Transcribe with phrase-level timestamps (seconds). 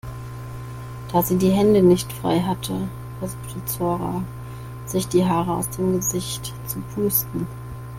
[1.11, 2.87] Da sie die Hände nicht frei hatte,
[3.19, 4.23] versuchte Zora
[4.87, 7.45] sich die Haare aus dem Gesicht zu pusten.